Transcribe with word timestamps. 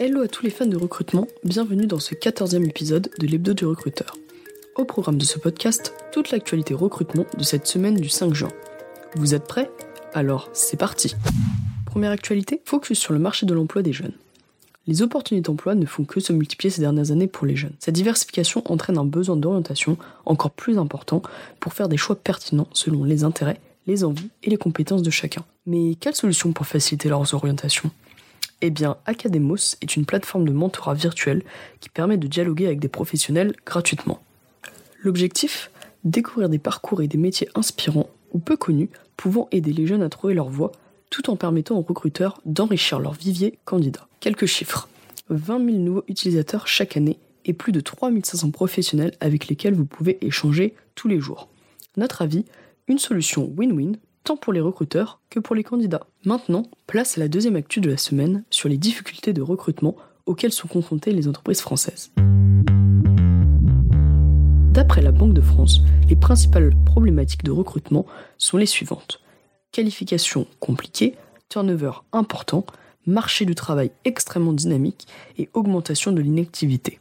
Hello 0.00 0.22
à 0.22 0.28
tous 0.28 0.44
les 0.44 0.50
fans 0.50 0.64
de 0.64 0.76
recrutement, 0.76 1.26
bienvenue 1.42 1.88
dans 1.88 1.98
ce 1.98 2.14
14e 2.14 2.64
épisode 2.68 3.10
de 3.18 3.26
l'hebdo 3.26 3.52
du 3.52 3.66
recruteur. 3.66 4.16
Au 4.76 4.84
programme 4.84 5.18
de 5.18 5.24
ce 5.24 5.40
podcast, 5.40 5.92
toute 6.12 6.30
l'actualité 6.30 6.72
recrutement 6.72 7.26
de 7.36 7.42
cette 7.42 7.66
semaine 7.66 7.96
du 7.96 8.08
5 8.08 8.32
juin. 8.32 8.52
Vous 9.16 9.34
êtes 9.34 9.48
prêts? 9.48 9.68
Alors, 10.14 10.50
c'est 10.52 10.76
parti 10.76 11.16
Première 11.84 12.12
actualité, 12.12 12.62
focus 12.64 12.96
sur 13.00 13.12
le 13.12 13.18
marché 13.18 13.44
de 13.44 13.52
l'emploi 13.54 13.82
des 13.82 13.92
jeunes. 13.92 14.12
Les 14.86 15.02
opportunités 15.02 15.46
d'emploi 15.46 15.74
ne 15.74 15.84
font 15.84 16.04
que 16.04 16.20
se 16.20 16.32
multiplier 16.32 16.70
ces 16.70 16.80
dernières 16.80 17.10
années 17.10 17.26
pour 17.26 17.48
les 17.48 17.56
jeunes. 17.56 17.74
Cette 17.80 17.96
diversification 17.96 18.62
entraîne 18.66 18.98
un 18.98 19.04
besoin 19.04 19.34
d'orientation 19.34 19.98
encore 20.26 20.52
plus 20.52 20.78
important 20.78 21.22
pour 21.58 21.72
faire 21.72 21.88
des 21.88 21.96
choix 21.96 22.14
pertinents 22.14 22.68
selon 22.72 23.02
les 23.02 23.24
intérêts, 23.24 23.60
les 23.88 24.04
envies 24.04 24.30
et 24.44 24.50
les 24.50 24.58
compétences 24.58 25.02
de 25.02 25.10
chacun. 25.10 25.44
Mais 25.66 25.96
quelle 25.96 26.14
solution 26.14 26.52
pour 26.52 26.68
faciliter 26.68 27.08
leurs 27.08 27.34
orientations? 27.34 27.90
Eh 28.60 28.70
bien, 28.70 28.96
Academos 29.06 29.76
est 29.80 29.96
une 29.96 30.04
plateforme 30.04 30.46
de 30.46 30.52
mentorat 30.52 30.94
virtuel 30.94 31.42
qui 31.80 31.88
permet 31.88 32.16
de 32.16 32.26
dialoguer 32.26 32.66
avec 32.66 32.80
des 32.80 32.88
professionnels 32.88 33.54
gratuitement. 33.64 34.22
L'objectif? 35.02 35.70
Découvrir 36.04 36.48
des 36.48 36.58
parcours 36.58 37.02
et 37.02 37.08
des 37.08 37.18
métiers 37.18 37.48
inspirants 37.54 38.10
ou 38.32 38.38
peu 38.38 38.56
connus 38.56 38.90
pouvant 39.16 39.48
aider 39.50 39.72
les 39.72 39.86
jeunes 39.86 40.02
à 40.02 40.08
trouver 40.08 40.34
leur 40.34 40.48
voie 40.48 40.72
tout 41.10 41.30
en 41.30 41.36
permettant 41.36 41.78
aux 41.78 41.82
recruteurs 41.82 42.40
d'enrichir 42.44 43.00
leur 43.00 43.14
vivier 43.14 43.58
candidat. 43.64 44.06
Quelques 44.20 44.46
chiffres. 44.46 44.88
20 45.30 45.64
000 45.64 45.78
nouveaux 45.78 46.04
utilisateurs 46.08 46.66
chaque 46.66 46.96
année 46.96 47.18
et 47.44 47.52
plus 47.52 47.72
de 47.72 47.80
3500 47.80 48.50
professionnels 48.50 49.14
avec 49.20 49.48
lesquels 49.48 49.74
vous 49.74 49.86
pouvez 49.86 50.18
échanger 50.24 50.74
tous 50.94 51.08
les 51.08 51.20
jours. 51.20 51.48
Notre 51.96 52.22
avis, 52.22 52.44
une 52.88 52.98
solution 52.98 53.50
win-win 53.56 53.96
tant 54.24 54.36
pour 54.36 54.52
les 54.52 54.60
recruteurs 54.60 55.20
que 55.30 55.40
pour 55.40 55.54
les 55.54 55.64
candidats. 55.64 56.06
Maintenant, 56.24 56.64
place 56.86 57.16
à 57.16 57.20
la 57.20 57.28
deuxième 57.28 57.56
actu 57.56 57.80
de 57.80 57.90
la 57.90 57.96
semaine 57.96 58.44
sur 58.50 58.68
les 58.68 58.78
difficultés 58.78 59.32
de 59.32 59.42
recrutement 59.42 59.96
auxquelles 60.26 60.52
sont 60.52 60.68
confrontées 60.68 61.12
les 61.12 61.28
entreprises 61.28 61.60
françaises. 61.60 62.12
D'après 64.72 65.02
la 65.02 65.12
Banque 65.12 65.34
de 65.34 65.40
France, 65.40 65.80
les 66.08 66.16
principales 66.16 66.72
problématiques 66.84 67.44
de 67.44 67.50
recrutement 67.50 68.06
sont 68.36 68.58
les 68.58 68.66
suivantes. 68.66 69.20
Qualification 69.72 70.46
compliquée, 70.60 71.16
turnover 71.48 71.92
important, 72.12 72.64
marché 73.06 73.44
du 73.44 73.54
travail 73.54 73.90
extrêmement 74.04 74.52
dynamique 74.52 75.06
et 75.36 75.48
augmentation 75.54 76.12
de 76.12 76.20
l'inactivité. 76.20 77.00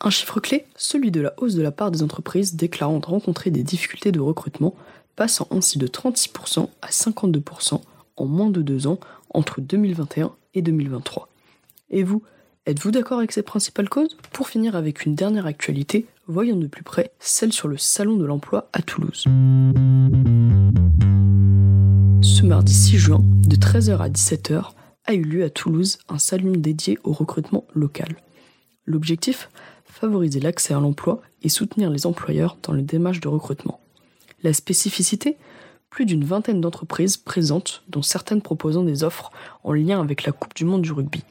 Un 0.00 0.10
chiffre 0.10 0.40
clé, 0.40 0.66
celui 0.76 1.10
de 1.10 1.20
la 1.20 1.34
hausse 1.38 1.54
de 1.54 1.62
la 1.62 1.70
part 1.70 1.90
des 1.90 2.02
entreprises 2.02 2.56
déclarant 2.56 3.00
rencontrer 3.00 3.50
des 3.50 3.62
difficultés 3.62 4.12
de 4.12 4.20
recrutement, 4.20 4.74
passant 5.16 5.48
ainsi 5.50 5.78
de 5.78 5.86
36% 5.86 6.68
à 6.82 6.88
52% 6.88 7.80
en 8.16 8.26
moins 8.26 8.50
de 8.50 8.62
deux 8.62 8.86
ans 8.86 8.98
entre 9.30 9.60
2021 9.60 10.32
et 10.54 10.62
2023. 10.62 11.28
Et 11.90 12.02
vous, 12.02 12.22
êtes-vous 12.66 12.90
d'accord 12.90 13.18
avec 13.18 13.32
ces 13.32 13.42
principales 13.42 13.88
causes? 13.88 14.16
Pour 14.32 14.48
finir 14.48 14.76
avec 14.76 15.04
une 15.04 15.14
dernière 15.14 15.46
actualité, 15.46 16.06
voyons 16.26 16.56
de 16.56 16.66
plus 16.66 16.82
près 16.82 17.12
celle 17.18 17.52
sur 17.52 17.68
le 17.68 17.78
Salon 17.78 18.16
de 18.16 18.24
l'Emploi 18.24 18.68
à 18.72 18.82
Toulouse. 18.82 19.24
Ce 22.22 22.42
mardi 22.42 22.74
6 22.74 22.98
juin, 22.98 23.22
de 23.22 23.56
13h 23.56 23.98
à 23.98 24.08
17h, 24.08 24.70
a 25.06 25.14
eu 25.14 25.22
lieu 25.22 25.44
à 25.44 25.50
Toulouse 25.50 25.98
un 26.08 26.18
salon 26.18 26.52
dédié 26.52 26.98
au 27.04 27.12
recrutement 27.12 27.64
local. 27.74 28.16
L'objectif? 28.86 29.50
Favoriser 29.94 30.40
l'accès 30.40 30.74
à 30.74 30.80
l'emploi 30.80 31.22
et 31.42 31.48
soutenir 31.48 31.88
les 31.88 32.04
employeurs 32.04 32.58
dans 32.64 32.72
le 32.72 32.82
démarche 32.82 33.20
de 33.20 33.28
recrutement. 33.28 33.78
La 34.42 34.52
spécificité 34.52 35.36
Plus 35.88 36.04
d'une 36.04 36.24
vingtaine 36.24 36.60
d'entreprises 36.60 37.16
présentes, 37.16 37.84
dont 37.88 38.02
certaines 38.02 38.42
proposant 38.42 38.82
des 38.82 39.04
offres 39.04 39.30
en 39.62 39.72
lien 39.72 40.00
avec 40.00 40.24
la 40.24 40.32
Coupe 40.32 40.56
du 40.56 40.64
Monde 40.64 40.82
du 40.82 40.90
rugby. 40.90 41.22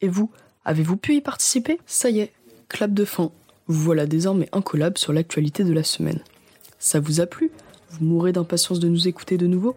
Et 0.00 0.08
vous, 0.08 0.28
avez-vous 0.64 0.96
pu 0.96 1.14
y 1.14 1.20
participer? 1.20 1.78
Ça 1.86 2.10
y 2.10 2.18
est, 2.18 2.32
clap 2.68 2.92
de 2.92 3.04
fin. 3.04 3.30
Vous 3.68 3.80
voilà 3.80 4.06
désormais 4.06 4.48
incollable 4.50 4.98
sur 4.98 5.12
l'actualité 5.12 5.62
de 5.62 5.72
la 5.72 5.84
semaine. 5.84 6.18
Ça 6.80 6.98
vous 6.98 7.20
a 7.20 7.26
plu? 7.26 7.52
Vous 7.90 8.04
mourrez 8.04 8.32
d'impatience 8.32 8.80
de 8.80 8.88
nous 8.88 9.06
écouter 9.06 9.36
de 9.36 9.46
nouveau? 9.46 9.76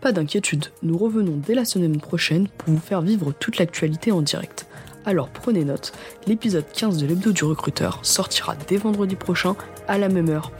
Pas 0.00 0.12
d'inquiétude, 0.12 0.68
nous 0.82 0.96
revenons 0.96 1.36
dès 1.36 1.54
la 1.54 1.66
semaine 1.66 2.00
prochaine 2.00 2.48
pour 2.48 2.72
vous 2.72 2.80
faire 2.80 3.02
vivre 3.02 3.32
toute 3.38 3.58
l'actualité 3.58 4.10
en 4.10 4.22
direct. 4.22 4.66
Alors 5.06 5.28
prenez 5.28 5.64
note, 5.64 5.92
l'épisode 6.26 6.64
15 6.72 6.98
de 6.98 7.06
l'hebdo 7.06 7.32
du 7.32 7.44
recruteur 7.44 8.00
sortira 8.02 8.56
dès 8.68 8.76
vendredi 8.76 9.16
prochain 9.16 9.54
à 9.86 9.98
la 9.98 10.08
même 10.08 10.30
heure. 10.30 10.50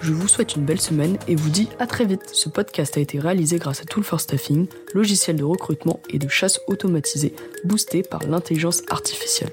Je 0.00 0.12
vous 0.12 0.28
souhaite 0.28 0.54
une 0.54 0.64
belle 0.64 0.80
semaine 0.80 1.18
et 1.26 1.34
vous 1.34 1.50
dis 1.50 1.68
à 1.80 1.86
très 1.88 2.04
vite. 2.04 2.30
Ce 2.32 2.48
podcast 2.48 2.96
a 2.96 3.00
été 3.00 3.18
réalisé 3.18 3.58
grâce 3.58 3.80
à 3.80 3.84
Tool 3.84 4.04
for 4.04 4.20
Staffing, 4.20 4.68
logiciel 4.94 5.36
de 5.36 5.44
recrutement 5.44 6.00
et 6.10 6.20
de 6.20 6.28
chasse 6.28 6.60
automatisé 6.68 7.34
boosté 7.64 8.02
par 8.02 8.22
l'intelligence 8.22 8.82
artificielle. 8.88 9.50